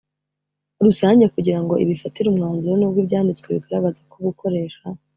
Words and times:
rusange 0.85 1.23
kugira 1.35 1.59
ngo 1.63 1.73
ibifatire 1.83 2.27
umwanzuro 2.29 2.73
N 2.77 2.83
ubwo 2.87 2.99
Ibyanditswe 3.03 3.47
bigaragaza 3.55 4.01
ko 4.11 4.17
gukoresha 4.27 4.83